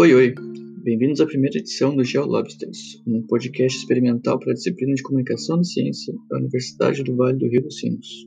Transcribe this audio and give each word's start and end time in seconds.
Oi, 0.00 0.14
oi! 0.14 0.34
Bem-vindos 0.82 1.20
à 1.20 1.26
primeira 1.26 1.58
edição 1.58 1.94
do 1.94 2.02
GeoLobsters, 2.02 3.02
um 3.06 3.20
podcast 3.20 3.78
experimental 3.78 4.38
para 4.40 4.52
a 4.52 4.54
disciplina 4.54 4.94
de 4.94 5.02
Comunicação 5.02 5.60
e 5.60 5.66
Ciência 5.66 6.14
da 6.30 6.38
Universidade 6.38 7.04
do 7.04 7.14
Vale 7.16 7.36
do 7.36 7.46
Rio 7.46 7.60
dos 7.60 7.80
Sinos. 7.80 8.26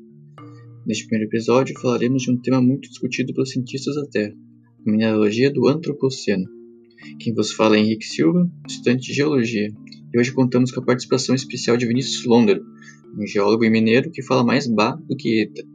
Neste 0.85 1.07
primeiro 1.07 1.31
episódio, 1.31 1.73
falaremos 1.81 2.21
de 2.21 2.31
um 2.31 2.39
tema 2.39 2.61
muito 2.61 2.87
discutido 2.87 3.33
pelos 3.33 3.49
cientistas 3.49 3.95
da 3.95 4.05
Terra, 4.05 4.35
a 4.85 4.91
mineralogia 4.91 5.51
do 5.51 5.67
Antropoceno. 5.67 6.45
Quem 7.19 7.33
vos 7.33 7.51
fala 7.51 7.75
é 7.75 7.79
Henrique 7.79 8.05
Silva, 8.05 8.47
estudante 8.67 9.07
de 9.07 9.13
Geologia, 9.13 9.73
e 10.13 10.19
hoje 10.19 10.31
contamos 10.31 10.71
com 10.71 10.79
a 10.79 10.85
participação 10.85 11.33
especial 11.33 11.75
de 11.75 11.87
Vinícius 11.87 12.23
Londero, 12.23 12.63
um 13.17 13.25
geólogo 13.25 13.65
e 13.65 13.71
mineiro 13.71 14.11
que 14.11 14.21
fala 14.21 14.43
mais 14.43 14.67
ba 14.67 14.91
do 14.91 15.15
que 15.15 15.41
eta. 15.41 15.72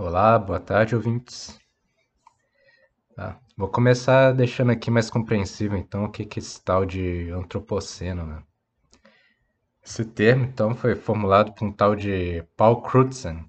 Olá, 0.00 0.38
boa 0.38 0.60
tarde, 0.60 0.94
ouvintes. 0.94 1.58
Tá, 3.16 3.36
vou 3.56 3.66
começar 3.66 4.30
deixando 4.30 4.70
aqui 4.70 4.92
mais 4.92 5.10
compreensível, 5.10 5.76
então, 5.76 6.04
o 6.04 6.08
que 6.08 6.22
é 6.22 6.38
esse 6.38 6.62
tal 6.62 6.86
de 6.86 7.28
antropoceno, 7.32 8.24
né? 8.24 8.40
Esse 9.84 10.04
termo, 10.04 10.44
então, 10.44 10.72
foi 10.76 10.94
formulado 10.94 11.52
por 11.52 11.66
um 11.66 11.72
tal 11.72 11.96
de 11.96 12.44
Paul 12.56 12.80
Crutzen, 12.80 13.44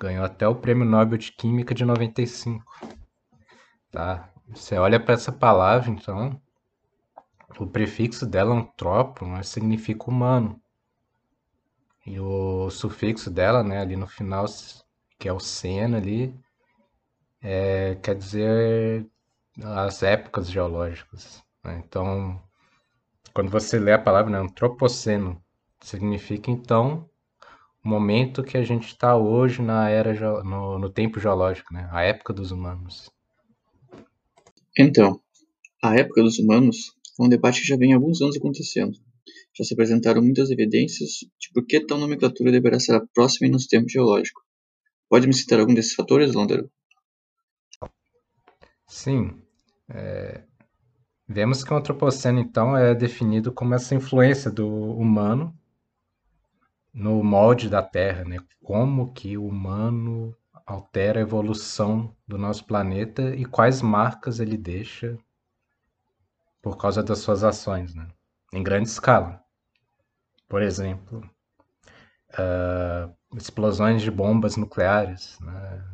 ganhou 0.00 0.24
até 0.24 0.48
o 0.48 0.54
Prêmio 0.54 0.86
Nobel 0.86 1.18
de 1.18 1.30
Química 1.32 1.74
de 1.74 1.84
95. 1.84 2.64
Tá? 3.92 4.30
Você 4.48 4.78
olha 4.78 4.98
para 4.98 5.12
essa 5.12 5.30
palavra, 5.30 5.90
então, 5.90 6.40
o 7.58 7.66
prefixo 7.66 8.24
dela, 8.24 8.54
antropo, 8.54 9.26
né, 9.26 9.42
significa 9.42 10.08
humano. 10.08 10.58
E 12.06 12.18
o 12.18 12.70
sufixo 12.70 13.30
dela, 13.30 13.62
né, 13.62 13.82
ali 13.82 13.96
no 13.96 14.06
final, 14.06 14.46
que 15.24 15.28
é 15.30 15.32
o 15.32 15.40
seno 15.40 15.96
ali, 15.96 16.34
é, 17.40 17.94
quer 18.02 18.14
dizer 18.14 19.06
as 19.58 20.02
épocas 20.02 20.50
geológicas. 20.50 21.42
Né? 21.64 21.82
Então, 21.82 22.38
quando 23.32 23.50
você 23.50 23.78
lê 23.78 23.94
a 23.94 23.98
palavra 23.98 24.30
né, 24.30 24.38
antropoceno, 24.38 25.42
significa 25.80 26.50
então 26.50 27.08
o 27.82 27.88
momento 27.88 28.44
que 28.44 28.58
a 28.58 28.62
gente 28.62 28.88
está 28.88 29.16
hoje 29.16 29.62
na 29.62 29.88
era 29.88 30.12
no, 30.42 30.78
no 30.78 30.90
tempo 30.90 31.18
geológico, 31.18 31.72
né? 31.72 31.88
a 31.90 32.02
época 32.02 32.34
dos 32.34 32.50
humanos. 32.50 33.10
Então, 34.78 35.22
a 35.82 35.94
época 35.94 36.22
dos 36.22 36.38
humanos 36.38 36.92
é 37.18 37.22
um 37.22 37.30
debate 37.30 37.62
que 37.62 37.66
já 37.66 37.78
vem 37.78 37.94
há 37.94 37.96
alguns 37.96 38.20
anos 38.20 38.36
acontecendo. 38.36 38.92
Já 39.56 39.64
se 39.64 39.72
apresentaram 39.72 40.20
muitas 40.20 40.50
evidências 40.50 41.12
de 41.40 41.50
por 41.54 41.64
que 41.64 41.80
tal 41.80 41.96
nomenclatura 41.96 42.52
deverá 42.52 42.78
ser 42.78 42.94
a 42.94 43.06
próxima 43.14 43.48
em 43.48 43.50
nosso 43.50 43.68
tempo 43.68 43.88
geológico. 43.88 44.43
Pode 45.08 45.26
me 45.26 45.34
citar 45.34 45.60
algum 45.60 45.74
desses 45.74 45.94
fatores, 45.94 46.34
Londero? 46.34 46.70
Sim. 48.86 49.42
É... 49.88 50.44
Vemos 51.26 51.64
que 51.64 51.72
o 51.72 51.76
antropoceno, 51.76 52.38
então, 52.38 52.76
é 52.76 52.94
definido 52.94 53.52
como 53.52 53.74
essa 53.74 53.94
influência 53.94 54.50
do 54.50 54.68
humano 54.68 55.56
no 56.92 57.24
molde 57.24 57.68
da 57.68 57.82
Terra, 57.82 58.24
né? 58.24 58.38
Como 58.62 59.12
que 59.12 59.36
o 59.36 59.46
humano 59.46 60.36
altera 60.66 61.18
a 61.18 61.22
evolução 61.22 62.14
do 62.26 62.38
nosso 62.38 62.64
planeta 62.64 63.34
e 63.34 63.44
quais 63.44 63.82
marcas 63.82 64.38
ele 64.38 64.56
deixa 64.56 65.18
por 66.62 66.78
causa 66.78 67.02
das 67.02 67.18
suas 67.18 67.42
ações, 67.44 67.94
né? 67.94 68.08
Em 68.52 68.62
grande 68.62 68.88
escala. 68.88 69.42
Por 70.48 70.62
exemplo, 70.62 71.28
uh, 72.30 73.14
explosões 73.36 74.02
de 74.02 74.10
bombas 74.10 74.56
nucleares, 74.56 75.38
né? 75.40 75.84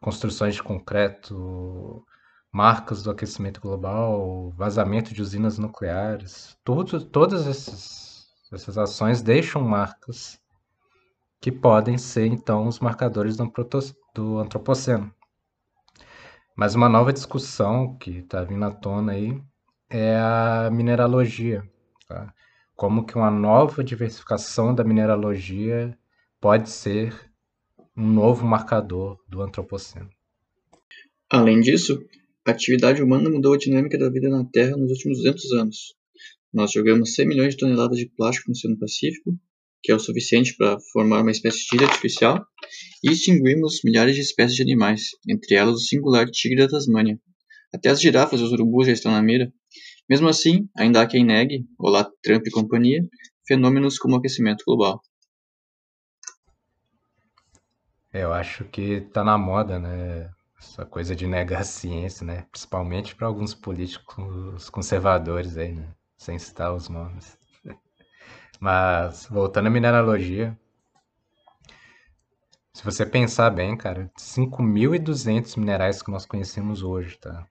construções 0.00 0.54
de 0.54 0.62
concreto, 0.62 2.04
marcas 2.52 3.02
do 3.02 3.10
aquecimento 3.10 3.60
global, 3.60 4.50
vazamento 4.56 5.12
de 5.12 5.20
usinas 5.20 5.58
nucleares, 5.58 6.56
tudo, 6.64 7.04
todas 7.04 7.46
essas, 7.46 8.78
ações 8.78 9.22
deixam 9.22 9.62
marcas 9.62 10.40
que 11.40 11.52
podem 11.52 11.98
ser 11.98 12.26
então 12.26 12.66
os 12.66 12.80
marcadores 12.80 13.36
do, 13.36 13.52
do 14.14 14.38
antropoceno. 14.38 15.12
Mas 16.56 16.74
uma 16.74 16.88
nova 16.88 17.12
discussão 17.12 17.96
que 17.96 18.18
está 18.18 18.42
vindo 18.42 18.64
à 18.64 18.70
tona 18.70 19.12
aí 19.12 19.40
é 19.88 20.18
a 20.18 20.68
mineralogia. 20.72 21.62
Tá? 22.08 22.32
Como 22.74 23.06
que 23.06 23.16
uma 23.16 23.30
nova 23.30 23.84
diversificação 23.84 24.74
da 24.74 24.82
mineralogia 24.82 25.96
pode 26.40 26.70
ser 26.70 27.12
um 27.96 28.06
novo 28.06 28.46
marcador 28.46 29.18
do 29.28 29.42
antropoceno. 29.42 30.08
Além 31.30 31.60
disso, 31.60 32.00
a 32.46 32.52
atividade 32.52 33.02
humana 33.02 33.28
mudou 33.28 33.54
a 33.54 33.58
dinâmica 33.58 33.98
da 33.98 34.08
vida 34.08 34.28
na 34.28 34.44
Terra 34.44 34.76
nos 34.76 34.90
últimos 34.92 35.18
200 35.18 35.52
anos. 35.52 35.94
Nós 36.52 36.72
jogamos 36.72 37.14
100 37.14 37.26
milhões 37.26 37.54
de 37.54 37.60
toneladas 37.60 37.98
de 37.98 38.06
plástico 38.06 38.48
no 38.48 38.52
Oceano 38.52 38.78
Pacífico, 38.78 39.38
que 39.82 39.92
é 39.92 39.94
o 39.94 39.98
suficiente 39.98 40.56
para 40.56 40.78
formar 40.92 41.22
uma 41.22 41.30
espécie 41.30 41.66
de 41.68 41.76
ilha 41.76 41.86
artificial, 41.86 42.46
e 43.02 43.10
extinguimos 43.10 43.80
milhares 43.84 44.14
de 44.14 44.22
espécies 44.22 44.56
de 44.56 44.62
animais, 44.62 45.02
entre 45.28 45.56
elas 45.56 45.74
o 45.74 45.84
singular 45.84 46.30
tigre 46.30 46.58
da 46.58 46.68
Tasmânia. 46.68 47.20
Até 47.74 47.90
as 47.90 48.00
girafas 48.00 48.40
e 48.40 48.44
os 48.44 48.52
urubus 48.52 48.86
já 48.86 48.92
estão 48.92 49.12
na 49.12 49.22
mira. 49.22 49.52
Mesmo 50.08 50.28
assim, 50.28 50.68
ainda 50.76 51.02
há 51.02 51.06
quem 51.06 51.24
negue, 51.24 51.66
olá 51.78 52.08
Trump 52.22 52.46
e 52.46 52.50
companhia, 52.50 53.04
fenômenos 53.46 53.98
como 53.98 54.14
o 54.14 54.18
aquecimento 54.18 54.64
global. 54.66 55.02
É, 57.80 57.97
eu 58.12 58.32
acho 58.32 58.64
que 58.64 59.00
tá 59.00 59.22
na 59.24 59.36
moda, 59.38 59.78
né? 59.78 60.30
Essa 60.58 60.84
coisa 60.84 61.14
de 61.14 61.26
negar 61.26 61.60
a 61.60 61.64
ciência, 61.64 62.26
né? 62.26 62.46
Principalmente 62.50 63.14
para 63.14 63.26
alguns 63.26 63.54
políticos 63.54 64.68
conservadores 64.70 65.56
aí, 65.56 65.72
né? 65.74 65.94
Sem 66.16 66.38
citar 66.38 66.74
os 66.74 66.88
nomes. 66.88 67.38
Mas, 68.60 69.26
voltando 69.30 69.68
à 69.68 69.70
mineralogia, 69.70 70.58
se 72.72 72.84
você 72.84 73.04
pensar 73.04 73.50
bem, 73.50 73.76
cara, 73.76 74.10
5.200 74.16 75.56
minerais 75.56 76.02
que 76.02 76.10
nós 76.10 76.24
conhecemos 76.26 76.82
hoje, 76.82 77.18
tá? 77.18 77.46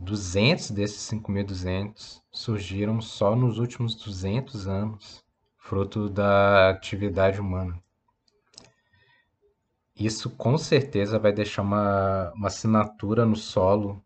200 0.00 0.70
desses 0.70 1.00
5.200 1.02 2.22
surgiram 2.32 3.00
só 3.00 3.36
nos 3.36 3.58
últimos 3.58 3.94
200 3.94 4.66
anos, 4.66 5.24
fruto 5.58 6.08
da 6.08 6.70
atividade 6.70 7.40
humana. 7.40 7.80
Isso 10.00 10.30
com 10.30 10.56
certeza 10.56 11.18
vai 11.18 11.30
deixar 11.30 11.60
uma, 11.60 12.32
uma 12.32 12.48
assinatura 12.48 13.26
no 13.26 13.36
solo, 13.36 14.02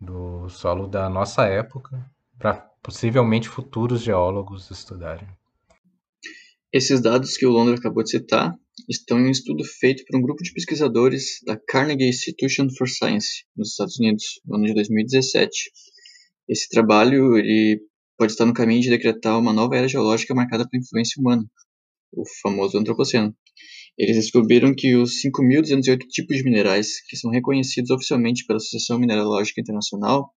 do 0.00 0.48
solo 0.48 0.86
da 0.86 1.10
nossa 1.10 1.44
época, 1.44 2.10
para 2.38 2.54
possivelmente 2.82 3.50
futuros 3.50 4.00
geólogos 4.00 4.70
estudarem. 4.70 5.28
Esses 6.72 7.02
dados 7.02 7.36
que 7.36 7.44
o 7.44 7.50
Londra 7.50 7.74
acabou 7.74 8.02
de 8.02 8.12
citar 8.12 8.54
estão 8.88 9.20
em 9.20 9.26
um 9.26 9.30
estudo 9.30 9.62
feito 9.62 10.04
por 10.06 10.16
um 10.16 10.22
grupo 10.22 10.42
de 10.42 10.54
pesquisadores 10.54 11.40
da 11.44 11.54
Carnegie 11.54 12.08
Institution 12.08 12.68
for 12.70 12.88
Science, 12.88 13.44
nos 13.54 13.72
Estados 13.72 13.98
Unidos, 13.98 14.40
no 14.46 14.56
ano 14.56 14.64
de 14.64 14.74
2017. 14.74 15.70
Esse 16.48 16.66
trabalho 16.66 17.36
ele 17.36 17.82
pode 18.16 18.32
estar 18.32 18.46
no 18.46 18.54
caminho 18.54 18.80
de 18.80 18.88
decretar 18.88 19.38
uma 19.38 19.52
nova 19.52 19.76
era 19.76 19.86
geológica 19.86 20.34
marcada 20.34 20.66
pela 20.66 20.82
influência 20.82 21.20
humana, 21.20 21.44
o 22.10 22.24
famoso 22.42 22.78
antropoceno. 22.78 23.36
Eles 23.98 24.16
descobriram 24.16 24.72
que 24.72 24.94
os 24.94 25.20
5.208 25.22 25.98
tipos 26.08 26.36
de 26.36 26.44
minerais 26.44 27.00
que 27.08 27.16
são 27.16 27.32
reconhecidos 27.32 27.90
oficialmente 27.90 28.46
pela 28.46 28.58
Associação 28.58 28.98
Mineralógica 28.98 29.60
Internacional, 29.60 30.32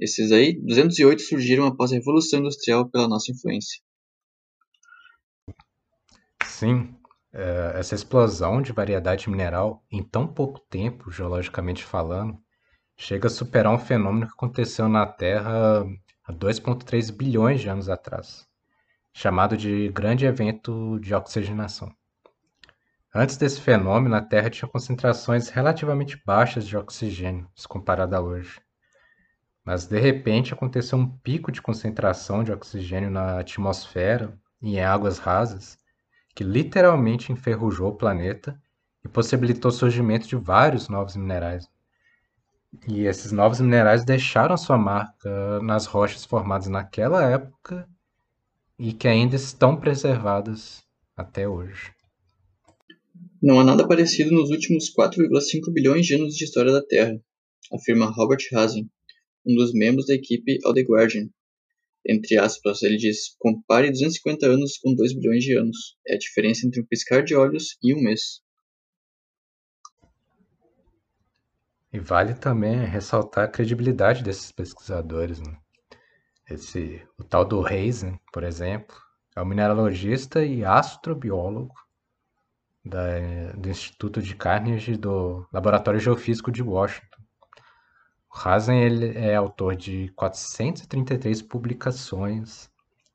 esses 0.00 0.32
aí, 0.32 0.60
208 0.60 1.22
surgiram 1.22 1.66
após 1.66 1.92
a 1.92 1.94
Revolução 1.96 2.40
Industrial 2.40 2.88
pela 2.88 3.08
nossa 3.08 3.30
influência. 3.30 3.80
Sim, 6.44 6.92
é, 7.32 7.72
essa 7.76 7.94
explosão 7.94 8.62
de 8.62 8.72
variedade 8.72 9.30
mineral 9.30 9.84
em 9.90 10.02
tão 10.02 10.26
pouco 10.26 10.60
tempo, 10.68 11.10
geologicamente 11.10 11.84
falando, 11.84 12.36
chega 12.96 13.28
a 13.28 13.30
superar 13.30 13.72
um 13.72 13.78
fenômeno 13.78 14.26
que 14.26 14.32
aconteceu 14.32 14.88
na 14.88 15.06
Terra 15.06 15.84
há 16.24 16.32
2,3 16.32 17.12
bilhões 17.12 17.60
de 17.60 17.68
anos 17.68 17.88
atrás, 17.88 18.46
chamado 19.12 19.56
de 19.56 19.88
Grande 19.90 20.26
Evento 20.26 20.98
de 21.00 21.14
Oxigenação. 21.14 21.92
Antes 23.20 23.36
desse 23.36 23.60
fenômeno, 23.60 24.14
a 24.14 24.20
Terra 24.20 24.48
tinha 24.48 24.68
concentrações 24.68 25.48
relativamente 25.48 26.22
baixas 26.24 26.64
de 26.64 26.76
oxigênio, 26.76 27.50
se 27.52 27.66
comparada 27.66 28.16
a 28.16 28.20
hoje. 28.20 28.60
Mas 29.64 29.86
de 29.86 29.98
repente 29.98 30.54
aconteceu 30.54 30.96
um 30.96 31.18
pico 31.18 31.50
de 31.50 31.60
concentração 31.60 32.44
de 32.44 32.52
oxigênio 32.52 33.10
na 33.10 33.40
atmosfera 33.40 34.38
e 34.62 34.76
em 34.76 34.80
águas 34.84 35.18
rasas, 35.18 35.76
que 36.32 36.44
literalmente 36.44 37.32
enferrujou 37.32 37.88
o 37.88 37.96
planeta 37.96 38.56
e 39.04 39.08
possibilitou 39.08 39.72
o 39.72 39.74
surgimento 39.74 40.28
de 40.28 40.36
vários 40.36 40.88
novos 40.88 41.16
minerais. 41.16 41.68
E 42.86 43.04
esses 43.04 43.32
novos 43.32 43.58
minerais 43.60 44.04
deixaram 44.04 44.56
sua 44.56 44.78
marca 44.78 45.60
nas 45.60 45.86
rochas 45.86 46.24
formadas 46.24 46.68
naquela 46.68 47.28
época 47.28 47.84
e 48.78 48.92
que 48.92 49.08
ainda 49.08 49.34
estão 49.34 49.74
preservadas 49.74 50.84
até 51.16 51.48
hoje. 51.48 51.97
Não 53.40 53.60
há 53.60 53.64
nada 53.64 53.86
parecido 53.86 54.32
nos 54.32 54.50
últimos 54.50 54.92
4,5 54.92 55.72
bilhões 55.72 56.06
de 56.06 56.14
anos 56.14 56.34
de 56.34 56.44
história 56.44 56.72
da 56.72 56.84
Terra, 56.84 57.20
afirma 57.72 58.10
Robert 58.10 58.44
Hazen, 58.52 58.90
um 59.46 59.54
dos 59.54 59.72
membros 59.72 60.06
da 60.06 60.14
equipe 60.14 60.58
ao 60.64 60.74
The 60.74 60.82
Guardian. 60.82 61.28
Entre 62.06 62.36
aspas, 62.36 62.82
ele 62.82 62.96
diz: 62.96 63.36
compare 63.38 63.90
250 63.90 64.46
anos 64.46 64.78
com 64.78 64.94
2 64.94 65.14
bilhões 65.14 65.44
de 65.44 65.56
anos. 65.56 65.96
É 66.06 66.14
a 66.14 66.18
diferença 66.18 66.66
entre 66.66 66.80
um 66.80 66.86
piscar 66.86 67.22
de 67.22 67.34
olhos 67.34 67.76
e 67.82 67.94
um 67.94 68.00
mês. 68.00 68.40
E 71.92 71.98
vale 71.98 72.34
também 72.34 72.84
ressaltar 72.84 73.44
a 73.44 73.48
credibilidade 73.48 74.22
desses 74.22 74.52
pesquisadores. 74.52 75.40
Né? 75.40 75.56
Esse, 76.50 77.02
o 77.18 77.24
tal 77.24 77.44
do 77.44 77.60
Reisen, 77.60 78.18
por 78.32 78.42
exemplo, 78.42 78.96
é 79.34 79.40
um 79.40 79.46
mineralogista 79.46 80.44
e 80.44 80.64
astrobiólogo 80.64 81.74
da, 82.88 83.52
do 83.56 83.68
Instituto 83.68 84.22
de 84.22 84.34
Carnegie 84.34 84.96
do 84.96 85.46
Laboratório 85.52 86.00
Geofísico 86.00 86.50
de 86.50 86.62
Washington. 86.62 87.18
O 88.34 88.48
Hazen 88.48 88.82
ele 88.82 89.16
é 89.16 89.34
autor 89.34 89.76
de 89.76 90.12
433 90.16 91.42
publicações, 91.42 92.70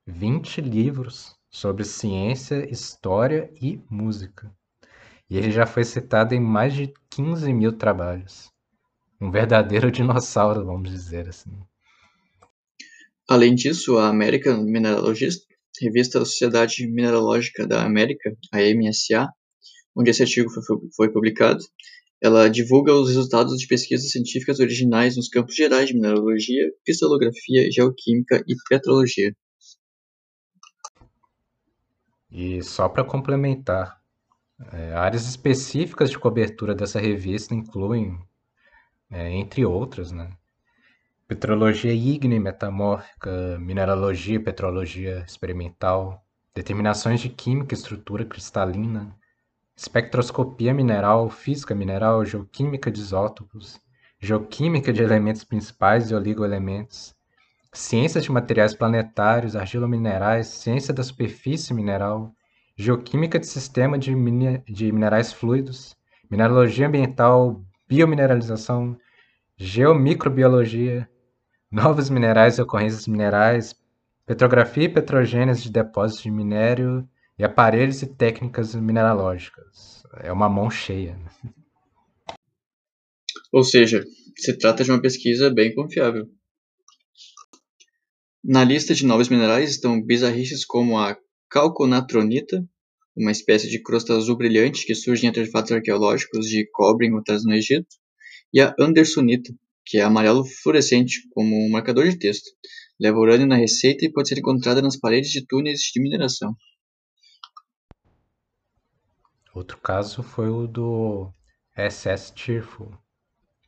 20 0.06 0.62
livros 0.62 1.36
sobre 1.50 1.84
ciência, 1.84 2.70
história 2.70 3.52
e 3.62 3.82
música. 3.90 4.52
E 5.30 5.38
ele 5.38 5.52
já 5.52 5.66
foi 5.66 5.84
citado 5.84 6.34
em 6.34 6.40
mais 6.40 6.74
de 6.74 6.94
15 7.10 7.54
mil 7.54 7.72
trabalhos. 7.74 8.52
Um 9.22 9.32
verdadeiro 9.32 9.90
dinossauro, 9.92 10.66
vamos 10.66 10.90
dizer 10.90 11.30
assim. 11.30 11.58
Além 13.30 13.56
disso, 13.56 13.98
a 13.98 14.10
American 14.10 14.64
Mineralogist, 14.64 15.48
revista 15.80 16.20
da 16.20 16.26
Sociedade 16.26 16.86
Mineralógica 16.88 17.66
da 17.66 17.84
América, 17.84 18.36
a 18.52 18.58
MSA, 18.60 19.30
onde 19.96 20.10
esse 20.10 20.24
artigo 20.24 20.50
foi, 20.50 20.64
foi 20.96 21.10
publicado, 21.12 21.64
ela 22.22 22.50
divulga 22.50 22.94
os 22.94 23.10
resultados 23.10 23.58
de 23.58 23.68
pesquisas 23.68 24.12
científicas 24.12 24.60
originais 24.60 25.18
nos 25.18 25.28
campos 25.28 25.56
gerais 25.56 25.90
de 25.90 25.94
mineralogia, 25.94 26.72
cristalografia, 26.86 27.70
geoquímica 27.70 28.42
e 28.48 28.56
petrologia. 28.70 29.36
E 32.32 32.64
só 32.64 32.88
para 32.88 33.04
complementar, 33.04 34.02
é, 34.72 34.94
áreas 34.94 35.28
específicas 35.28 36.10
de 36.10 36.18
cobertura 36.18 36.74
dessa 36.74 37.00
revista 37.00 37.54
incluem, 37.54 38.18
é, 39.12 39.30
entre 39.30 39.66
outras, 39.66 40.12
né, 40.12 40.32
petrologia 41.28 41.94
ígnea 41.94 42.40
metamórfica, 42.40 43.60
mineralogia 43.60 44.36
e 44.36 44.40
petrologia 44.40 45.26
experimental, 45.28 46.26
determinações 46.56 47.20
de 47.20 47.30
química 47.30 47.74
e 47.74 47.78
estrutura 47.78 48.24
cristalina, 48.24 49.14
espectroscopia 49.76 50.74
mineral, 50.74 51.30
física 51.30 51.74
mineral, 51.74 52.24
geoquímica 52.24 52.92
de 52.92 53.00
isótopos, 53.00 53.80
geoquímica 54.20 54.94
de 54.94 55.04
elementos 55.04 55.44
principais 55.44 56.10
e 56.10 56.16
oligoelementos, 56.16 57.16
ciências 57.74 58.24
de 58.24 58.32
materiais 58.32 58.74
planetários, 58.74 59.56
argilominerais, 59.56 60.48
ciência 60.48 60.94
da 60.94 61.04
superfície 61.04 61.74
mineral, 61.74 62.32
geoquímica 62.76 63.40
de 63.40 63.48
sistema 63.48 63.98
de, 63.98 64.14
de 64.68 64.92
minerais 64.92 65.34
fluidos, 65.34 65.96
mineralogia 66.30 66.88
ambiental, 66.88 67.64
biomineralização, 67.88 68.98
geomicrobiologia, 69.58 71.10
novos 71.70 72.10
minerais 72.10 72.58
e 72.58 72.62
ocorrências 72.62 73.08
minerais, 73.08 73.76
petrografia 74.26 74.86
e 74.86 74.90
petrogênese 74.90 75.64
de 75.64 75.72
depósitos 75.72 76.24
de 76.24 76.32
minério 76.32 77.08
e 77.38 77.44
aparelhos 77.44 78.02
e 78.02 78.08
técnicas 78.08 78.76
mineralógicas. 78.76 80.04
É 80.22 80.32
uma 80.32 80.48
mão 80.48 80.70
cheia. 80.70 81.20
Ou 83.52 83.64
seja, 83.64 84.04
se 84.38 84.58
trata 84.58 84.84
de 84.84 84.92
uma 84.92 85.02
pesquisa 85.02 85.50
bem 85.50 85.74
confiável. 85.74 86.28
Na 88.44 88.64
lista 88.64 88.94
de 88.94 89.06
novos 89.06 89.30
minerais 89.30 89.72
estão 89.72 90.02
bizarrices 90.02 90.66
como 90.66 90.98
a 90.98 91.18
calconatronita, 91.50 92.68
uma 93.16 93.32
espécie 93.32 93.70
de 93.70 93.82
crosta 93.82 94.16
azul 94.16 94.36
brilhante 94.36 94.86
que 94.86 94.96
surge 94.96 95.26
em 95.26 95.30
artefatos 95.30 95.72
arqueológicos 95.72 96.48
de 96.48 96.68
cobre 96.72 97.08
encontrados 97.08 97.46
no 97.46 97.54
Egito, 97.54 97.88
e 98.54 98.60
a 98.60 98.76
andersonita, 98.80 99.54
que 99.86 99.98
é 99.98 100.02
amarelo 100.02 100.44
fluorescente 100.46 101.28
como 101.30 101.56
um 101.56 101.70
marcador 101.70 102.10
de 102.10 102.18
texto. 102.18 102.52
Leva 103.00 103.18
urânio 103.18 103.48
na 103.48 103.56
receita 103.56 104.06
e 104.06 104.12
pode 104.12 104.30
ser 104.30 104.40
encontrada 104.40 104.82
nas 104.82 104.98
paredes 104.98 105.32
de 105.32 105.46
túneis 105.46 105.80
de 105.94 106.02
mineração. 106.02 106.56
Outro 109.54 109.78
caso 109.78 110.24
foi 110.24 110.50
o 110.50 110.66
do 110.66 111.32
SS 111.78 112.34
Cheerful, 112.36 112.92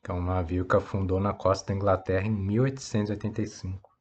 que 0.04 0.10
é 0.10 0.14
um 0.16 0.24
navio 0.24 0.66
que 0.66 0.76
afundou 0.76 1.20
na 1.20 1.32
costa 1.32 1.68
da 1.68 1.76
Inglaterra 1.76 2.26
em 2.26 2.32
1885. 2.32 3.92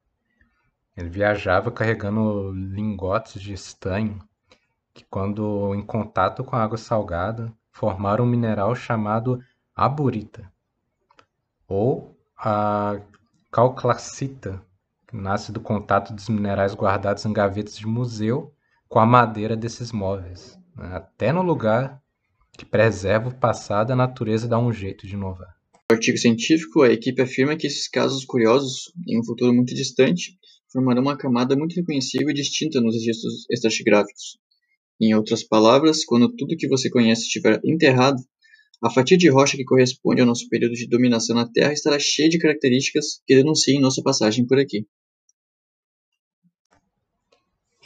Ele 0.96 1.10
viajava 1.10 1.70
carregando 1.70 2.52
lingotes 2.52 3.42
de 3.42 3.52
estanho 3.52 4.19
que, 4.94 5.04
quando 5.04 5.75
em 5.75 5.82
contato 5.82 6.42
com 6.42 6.56
a 6.56 6.62
água 6.62 6.78
salgada, 6.78 7.52
formaram 7.70 8.25
um 8.25 8.28
mineral 8.28 8.75
chamado 8.75 9.44
aburita, 9.76 10.50
ou 11.69 12.16
a 12.34 12.98
calclacita, 13.52 14.64
que 15.06 15.16
nasce 15.16 15.52
do 15.52 15.60
contato 15.60 16.14
dos 16.14 16.30
minerais 16.30 16.75
guardados 16.75 17.26
em 17.26 17.32
gavetas 17.32 17.76
de 17.76 17.87
museu 17.87 18.54
com 18.88 18.98
a 18.98 19.04
madeira 19.04 19.54
desses 19.54 19.92
móveis. 19.92 20.58
Até 20.76 21.32
no 21.32 21.43
lugar 21.43 22.03
que 22.56 22.65
preserva 22.65 23.29
o 23.29 23.35
passado, 23.35 23.93
a 23.93 23.97
natureza 23.97 24.49
dá 24.49 24.59
um 24.59 24.73
jeito 24.73 25.06
de 25.06 25.15
inovar. 25.15 25.55
No 25.91 25.97
artigo 25.97 26.17
científico, 26.19 26.82
a 26.82 26.93
equipe 26.93 27.21
afirma 27.21 27.57
que 27.57 27.66
esses 27.66 27.88
casos 27.88 28.25
curiosos, 28.25 28.93
em 29.07 29.19
um 29.19 29.25
futuro 29.25 29.52
muito 29.52 29.75
distante, 29.75 30.38
formarão 30.73 31.02
uma 31.02 31.16
camada 31.16 31.57
muito 31.57 31.75
reconhecível 31.75 32.31
e 32.31 32.35
distinta 32.35 32.81
nos 32.81 32.95
registros 32.95 33.47
estratigráficos. 33.50 34.38
Em 35.00 35.14
outras 35.14 35.43
palavras, 35.43 36.04
quando 36.04 36.35
tudo 36.35 36.57
que 36.57 36.69
você 36.69 36.88
conhece 36.88 37.23
estiver 37.23 37.61
enterrado, 37.64 38.21
a 38.83 38.90
fatia 38.90 39.16
de 39.16 39.28
rocha 39.28 39.57
que 39.57 39.64
corresponde 39.64 40.21
ao 40.21 40.26
nosso 40.26 40.49
período 40.49 40.75
de 40.75 40.88
dominação 40.88 41.35
na 41.35 41.49
Terra 41.49 41.73
estará 41.73 41.99
cheia 41.99 42.28
de 42.28 42.38
características 42.38 43.23
que 43.26 43.35
denunciem 43.35 43.81
nossa 43.81 44.02
passagem 44.02 44.47
por 44.47 44.59
aqui. 44.59 44.87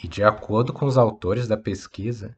E 0.03 0.07
de 0.07 0.23
acordo 0.23 0.73
com 0.73 0.85
os 0.85 0.97
autores 0.97 1.47
da 1.47 1.57
pesquisa, 1.57 2.37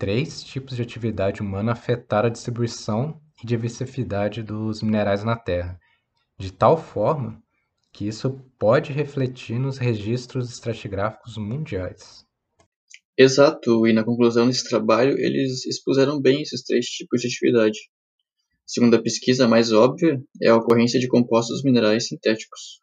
Três 0.00 0.42
tipos 0.42 0.76
de 0.76 0.80
atividade 0.80 1.42
humana 1.42 1.72
afetaram 1.72 2.28
a 2.28 2.32
distribuição 2.32 3.20
e 3.44 3.46
diversidade 3.46 4.42
dos 4.42 4.82
minerais 4.82 5.22
na 5.22 5.36
Terra, 5.36 5.78
de 6.38 6.50
tal 6.50 6.82
forma 6.82 7.38
que 7.92 8.08
isso 8.08 8.30
pode 8.58 8.94
refletir 8.94 9.58
nos 9.58 9.76
registros 9.76 10.50
estratigráficos 10.50 11.36
mundiais. 11.36 12.24
Exato, 13.14 13.86
e 13.86 13.92
na 13.92 14.02
conclusão 14.02 14.46
desse 14.46 14.66
trabalho 14.66 15.18
eles 15.18 15.66
expuseram 15.66 16.18
bem 16.18 16.40
esses 16.40 16.62
três 16.62 16.86
tipos 16.86 17.20
de 17.20 17.26
atividade. 17.26 17.78
Segundo 18.64 18.96
a 18.96 19.02
pesquisa, 19.02 19.44
a 19.44 19.48
mais 19.48 19.70
óbvia 19.70 20.18
é 20.40 20.48
a 20.48 20.56
ocorrência 20.56 20.98
de 20.98 21.08
compostos 21.08 21.62
minerais 21.62 22.06
sintéticos. 22.06 22.80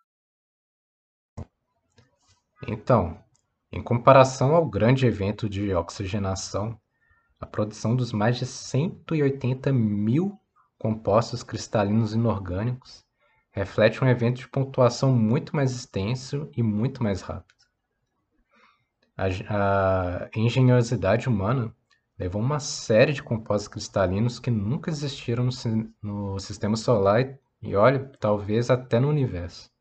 Então, 2.68 3.20
em 3.72 3.82
comparação 3.82 4.54
ao 4.54 4.70
grande 4.70 5.08
evento 5.08 5.50
de 5.50 5.74
oxigenação 5.74 6.80
a 7.40 7.46
produção 7.46 7.96
dos 7.96 8.12
mais 8.12 8.38
de 8.38 8.46
180 8.46 9.72
mil 9.72 10.40
compostos 10.78 11.44
cristalinos 11.44 12.14
inorgânicos 12.14 13.06
reflete 13.52 14.04
um 14.04 14.08
evento 14.08 14.38
de 14.38 14.48
pontuação 14.48 15.14
muito 15.16 15.56
mais 15.56 15.72
extenso 15.72 16.50
e 16.56 16.62
muito 16.62 17.02
mais 17.02 17.22
rápido. 17.22 17.58
A, 19.18 20.26
a 20.26 20.30
engenhosidade 20.36 21.28
humana 21.28 21.76
levou 22.20 22.42
uma 22.42 22.60
série 22.60 23.14
de 23.14 23.24
compostos 23.24 23.68
cristalinos 23.68 24.40
que 24.40 24.52
nunca 24.52 24.92
existiram 24.92 25.46
no, 25.46 25.94
no 26.02 26.40
sistema 26.40 26.76
solar 26.76 27.22
e, 27.22 27.38
e, 27.62 27.76
olha, 27.76 28.12
talvez 28.20 28.70
até 28.70 29.00
no 29.00 29.10
universo. 29.10 29.72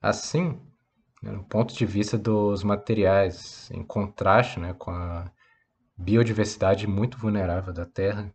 Assim, 0.00 0.60
né, 1.22 1.32
do 1.32 1.44
ponto 1.44 1.74
de 1.74 1.86
vista 1.86 2.18
dos 2.18 2.62
materiais, 2.62 3.70
em 3.70 3.82
contraste 3.82 4.60
né, 4.60 4.74
com 4.74 4.90
a 4.90 5.30
biodiversidade 6.00 6.86
muito 6.86 7.18
vulnerável 7.18 7.72
da 7.72 7.84
Terra, 7.84 8.34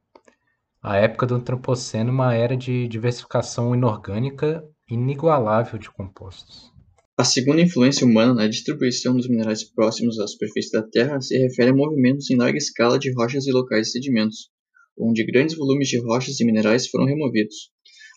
a 0.82 0.98
época 0.98 1.26
do 1.26 1.36
Antropoceno 1.36 2.12
uma 2.12 2.34
era 2.36 2.56
de 2.56 2.88
diversificação 2.88 3.74
inorgânica 3.74 4.64
inigualável 4.90 5.80
de 5.80 5.90
compostos. 5.90 6.72
A 7.18 7.24
segunda 7.24 7.62
influência 7.62 8.06
humana 8.06 8.36
na 8.36 8.48
distribuição 8.48 9.16
dos 9.16 9.28
minerais 9.28 9.64
próximos 9.64 10.20
à 10.20 10.28
superfície 10.28 10.72
da 10.72 10.84
Terra 10.84 11.20
se 11.20 11.36
refere 11.38 11.72
a 11.72 11.76
movimentos 11.76 12.30
em 12.30 12.36
larga 12.36 12.58
escala 12.58 13.00
de 13.00 13.12
rochas 13.14 13.48
e 13.48 13.52
locais 13.52 13.88
de 13.88 13.94
sedimentos, 13.94 14.50
onde 14.98 15.26
grandes 15.26 15.58
volumes 15.58 15.88
de 15.88 16.00
rochas 16.00 16.40
e 16.40 16.46
minerais 16.46 16.88
foram 16.88 17.06
removidos. 17.06 17.72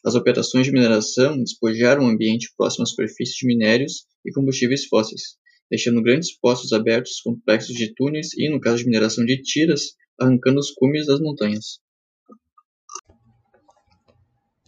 As 0.05 0.14
operações 0.14 0.67
de 0.67 0.73
mineração 0.73 1.38
despojaram 1.38 2.05
o 2.05 2.09
ambiente 2.09 2.52
próximo 2.57 2.83
à 2.83 2.87
superfície 2.87 3.35
de 3.40 3.47
minérios 3.47 4.05
e 4.26 4.33
combustíveis 4.33 4.85
fósseis, 4.85 5.38
deixando 5.71 6.03
grandes 6.03 6.33
poços 6.39 6.73
abertos 6.73 7.21
complexos 7.21 7.75
de 7.75 7.95
túneis 7.95 8.33
e, 8.35 8.49
no 8.51 8.61
caso 8.61 8.79
de 8.79 8.87
mineração 8.87 9.25
de 9.25 9.41
tiras, 9.43 9.97
arrancando 10.19 10.59
os 10.59 10.71
cumes 10.71 11.07
das 11.07 11.21
montanhas. 11.21 11.81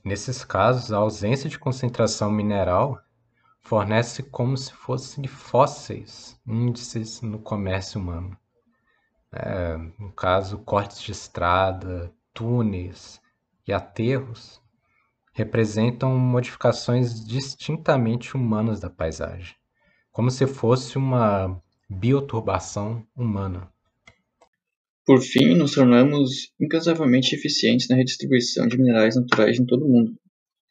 Nesses 0.04 0.44
casos, 0.44 0.92
a 0.92 0.96
ausência 0.96 1.48
de 1.48 1.58
concentração 1.58 2.30
mineral 2.30 2.98
fornece 3.60 4.22
como 4.22 4.56
se 4.56 4.72
fossem 4.72 5.26
fósseis 5.26 6.40
índices 6.46 7.20
no 7.20 7.38
comércio 7.38 8.00
humano. 8.00 8.36
É, 9.32 9.76
no 9.98 10.12
caso, 10.12 10.58
cortes 10.58 11.02
de 11.02 11.12
estrada, 11.12 12.12
túneis 12.32 13.20
e 13.66 13.72
aterros 13.72 14.60
representam 15.32 16.18
modificações 16.18 17.24
distintamente 17.24 18.34
humanas 18.34 18.80
da 18.80 18.90
paisagem, 18.90 19.54
como 20.12 20.30
se 20.30 20.46
fosse 20.46 20.96
uma 20.98 21.62
bioturbação 21.88 23.06
humana. 23.16 23.68
Por 25.04 25.20
fim, 25.20 25.54
nos 25.54 25.72
tornamos 25.72 26.52
incansavelmente 26.60 27.34
eficientes 27.34 27.88
na 27.88 27.96
redistribuição 27.96 28.66
de 28.68 28.78
minerais 28.78 29.16
naturais 29.16 29.58
em 29.58 29.66
todo 29.66 29.84
o 29.84 29.88
mundo. 29.88 30.14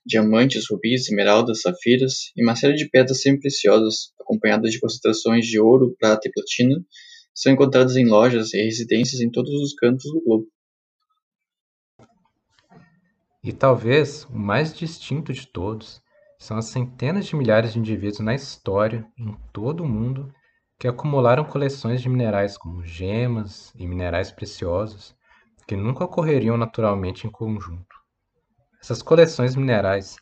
Diamantes, 0.05 0.65
rubis, 0.69 1.03
esmeraldas, 1.03 1.61
safiras 1.61 2.31
e 2.35 2.43
uma 2.43 2.55
série 2.55 2.75
de 2.75 2.89
pedras 2.89 3.21
semi-preciosas, 3.21 4.13
acompanhadas 4.19 4.71
de 4.71 4.79
concentrações 4.79 5.45
de 5.45 5.59
ouro, 5.59 5.95
prata 5.99 6.27
e 6.27 6.31
platina, 6.31 6.83
são 7.33 7.51
encontradas 7.51 7.95
em 7.95 8.05
lojas 8.05 8.53
e 8.53 8.61
residências 8.61 9.21
em 9.21 9.29
todos 9.29 9.53
os 9.53 9.73
cantos 9.73 10.05
do 10.11 10.21
globo. 10.21 10.47
E 13.43 13.53
talvez 13.53 14.25
o 14.25 14.37
mais 14.37 14.73
distinto 14.73 15.31
de 15.31 15.47
todos 15.47 16.01
são 16.39 16.57
as 16.57 16.65
centenas 16.65 17.25
de 17.25 17.35
milhares 17.35 17.73
de 17.73 17.79
indivíduos 17.79 18.21
na 18.21 18.33
história, 18.33 19.05
em 19.17 19.37
todo 19.51 19.83
o 19.83 19.87
mundo, 19.87 20.33
que 20.79 20.87
acumularam 20.87 21.43
coleções 21.43 22.01
de 22.01 22.07
minerais 22.07 22.57
como 22.57 22.81
gemas 22.81 23.73
e 23.75 23.85
minerais 23.85 24.31
preciosos 24.31 25.13
que 25.67 25.75
nunca 25.75 26.05
ocorreriam 26.05 26.57
naturalmente 26.57 27.27
em 27.27 27.29
conjunto. 27.29 27.95
Essas 28.81 29.01
coleções 29.01 29.55
minerais, 29.55 30.15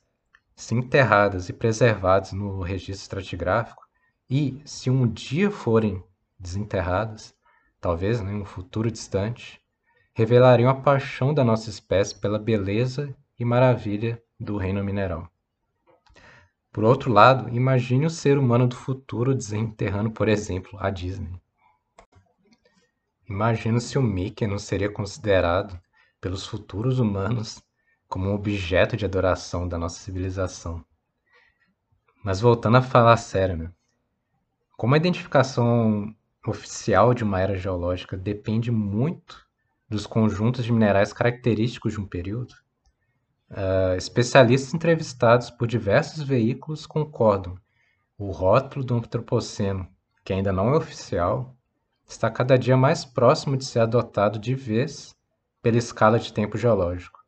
se 0.56 0.74
enterradas 0.74 1.48
e 1.48 1.54
preservadas 1.54 2.34
no 2.34 2.62
registro 2.62 3.20
estratigráfico, 3.20 3.82
e, 4.30 4.60
se 4.66 4.90
um 4.90 5.08
dia 5.08 5.50
forem 5.50 6.04
desenterradas, 6.38 7.34
talvez 7.80 8.20
né, 8.20 8.34
em 8.34 8.42
um 8.42 8.46
futuro 8.46 8.92
distante, 8.92 9.62
revelariam 10.14 10.70
a 10.70 10.76
paixão 10.76 11.34
da 11.34 11.46
nossa 11.46 11.70
espécie 11.70 12.20
pela 12.20 12.40
beleza 12.40 13.16
e 13.40 13.46
maravilha 13.46 14.22
do 14.38 14.58
reino 14.58 14.84
mineral. 14.84 15.32
Por 16.78 16.84
outro 16.84 17.12
lado, 17.12 17.50
imagine 17.50 18.06
o 18.06 18.10
ser 18.10 18.38
humano 18.38 18.68
do 18.68 18.76
futuro 18.76 19.34
desenterrando, 19.34 20.12
por 20.12 20.30
exemplo, 20.30 20.78
a 20.80 20.92
Disney. 20.92 21.42
Imagino 23.28 23.82
se 23.82 23.98
o 23.98 24.02
Mickey 24.04 24.46
não 24.46 24.60
seria 24.60 24.88
considerado 24.88 25.82
pelos 26.22 26.46
futuros 26.46 27.00
humanos 27.00 27.60
como 28.08 28.30
um 28.30 28.36
objeto 28.36 28.96
de 28.96 29.06
adoração 29.06 29.68
da 29.68 29.76
nossa 29.76 30.00
civilização. 30.00 30.86
Mas 32.24 32.42
voltando 32.42 32.78
a 32.78 32.82
falar 32.84 33.18
sério, 33.18 33.58
né? 33.58 33.72
Como 34.78 34.94
a 34.94 34.98
identificação 34.98 36.16
oficial 36.46 37.12
de 37.12 37.24
uma 37.24 37.42
era 37.42 37.58
geológica 37.58 38.16
depende 38.16 38.70
muito 38.70 39.44
dos 39.90 40.06
conjuntos 40.06 40.64
de 40.64 40.72
minerais 40.72 41.12
característicos 41.12 41.94
de 41.94 42.00
um 42.00 42.06
período, 42.06 42.54
Uh, 43.50 43.96
especialistas 43.96 44.74
entrevistados 44.74 45.50
por 45.50 45.68
diversos 45.68 46.22
veículos 46.22 46.86
concordam. 46.86 47.58
O 48.18 48.32
rótulo 48.32 48.84
do 48.84 48.96
antropoceno, 48.96 49.88
que 50.26 50.34
ainda 50.34 50.52
não 50.52 50.74
é 50.74 50.78
oficial, 50.78 51.56
está 52.08 52.30
cada 52.30 52.58
dia 52.58 52.76
mais 52.76 53.06
próximo 53.06 53.56
de 53.56 53.66
ser 53.66 53.80
adotado 53.80 54.38
de 54.40 54.54
vez 54.54 55.16
pela 55.62 55.78
escala 55.78 56.20
de 56.20 56.34
tempo 56.34 56.58
geológico. 56.58 57.20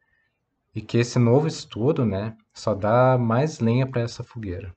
E 0.76 0.82
que 0.82 0.98
esse 0.98 1.20
novo 1.20 1.48
estudo 1.48 2.06
né, 2.06 2.36
só 2.54 2.74
dá 2.74 3.18
mais 3.18 3.60
lenha 3.60 3.88
para 3.88 4.02
essa 4.02 4.24
fogueira. 4.24 4.74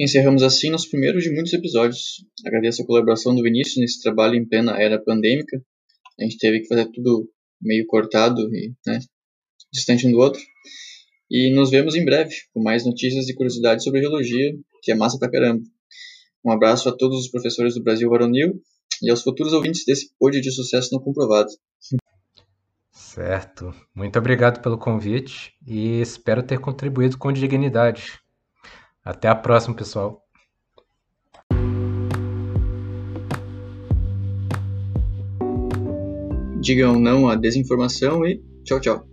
Encerramos 0.00 0.42
assim 0.42 0.70
nosso 0.70 0.88
primeiro 0.88 1.18
de 1.18 1.30
muitos 1.30 1.52
episódios. 1.52 2.24
Agradeço 2.46 2.82
a 2.82 2.86
colaboração 2.86 3.34
do 3.34 3.42
Vinícius 3.42 3.78
nesse 3.78 4.00
trabalho 4.00 4.36
em 4.36 4.46
plena 4.46 4.80
era 4.80 5.02
pandêmica. 5.02 5.60
A 6.18 6.22
gente 6.22 6.38
teve 6.38 6.60
que 6.60 6.68
fazer 6.68 6.86
tudo 6.92 7.28
meio 7.60 7.86
cortado 7.86 8.42
e 8.54 8.72
né, 8.86 9.00
distante 9.72 10.06
um 10.06 10.12
do 10.12 10.18
outro. 10.18 10.40
E 11.30 11.54
nos 11.54 11.70
vemos 11.70 11.94
em 11.94 12.04
breve 12.04 12.34
com 12.52 12.62
mais 12.62 12.84
notícias 12.86 13.28
e 13.28 13.34
curiosidades 13.34 13.84
sobre 13.84 14.00
geologia, 14.00 14.54
que 14.82 14.92
é 14.92 14.94
massa 14.94 15.18
pra 15.18 15.30
caramba. 15.30 15.62
Um 16.44 16.50
abraço 16.50 16.88
a 16.88 16.96
todos 16.96 17.18
os 17.18 17.30
professores 17.30 17.74
do 17.74 17.82
Brasil 17.82 18.08
Varonil 18.08 18.60
e 19.02 19.10
aos 19.10 19.22
futuros 19.22 19.52
ouvintes 19.52 19.84
desse 19.84 20.10
pódio 20.18 20.40
de 20.40 20.50
sucesso 20.50 20.90
não 20.92 21.00
comprovado. 21.00 21.50
Certo. 22.92 23.74
Muito 23.94 24.18
obrigado 24.18 24.62
pelo 24.62 24.78
convite 24.78 25.52
e 25.66 26.00
espero 26.00 26.42
ter 26.42 26.58
contribuído 26.58 27.18
com 27.18 27.32
dignidade. 27.32 28.18
Até 29.04 29.28
a 29.28 29.34
próxima, 29.34 29.74
pessoal. 29.74 30.27
Digam 36.68 37.00
não 37.00 37.28
à 37.28 37.34
desinformação 37.34 38.26
e 38.26 38.42
tchau, 38.62 38.78
tchau. 38.78 39.08